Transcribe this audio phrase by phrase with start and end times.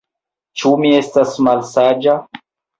[0.61, 2.19] Ĉu mi estas malsaĝa?